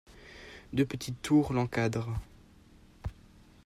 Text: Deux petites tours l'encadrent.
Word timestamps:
Deux 0.73 0.87
petites 0.87 1.21
tours 1.21 1.53
l'encadrent. 1.53 2.17